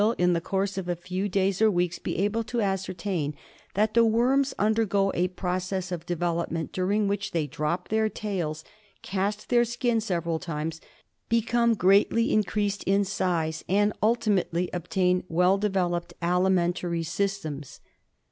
39 0.01 0.15
in 0.29 0.33
the 0.33 0.41
course 0.41 0.79
of 0.79 0.89
a 0.89 0.95
few 0.95 1.29
days 1.29 1.61
or 1.61 1.69
weeks, 1.69 1.99
be 1.99 2.17
able 2.17 2.43
to 2.43 2.59
ascertain 2.59 3.35
that 3.75 3.93
the 3.93 4.03
worms 4.03 4.51
undergo 4.57 5.11
a 5.13 5.27
process 5.27 5.91
of 5.91 6.07
development 6.07 6.71
during 6.71 7.07
which 7.07 7.29
they 7.33 7.45
drop 7.45 7.89
their 7.89 8.09
tails, 8.09 8.63
cast 9.03 9.49
their 9.49 9.63
skins 9.63 10.03
several 10.05 10.39
times, 10.39 10.81
become 11.29 11.75
greatly 11.75 12.33
increased 12.33 12.83
in 12.85 13.05
size, 13.05 13.63
and 13.69 13.93
ultimately 14.01 14.71
obtain 14.73 15.23
well 15.29 15.59
developed 15.59 16.15
alimentary 16.19 17.03
systems. 17.03 17.79